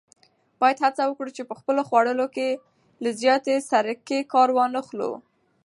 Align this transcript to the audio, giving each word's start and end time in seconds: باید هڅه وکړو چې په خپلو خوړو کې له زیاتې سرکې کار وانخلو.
باید 0.59 0.77
هڅه 0.85 1.03
وکړو 1.07 1.35
چې 1.37 1.43
په 1.49 1.53
خپلو 1.59 1.81
خوړو 1.89 2.25
کې 2.35 2.49
له 3.03 3.09
زیاتې 3.21 3.55
سرکې 3.69 4.19
کار 4.33 4.49
وانخلو. 4.57 5.11